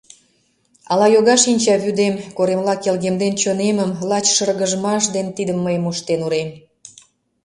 [0.91, 6.49] Ала йога шинчавӱдем, коремла келгемден чонемым, лач шыргыжмаш ден тидым мый моштен урем.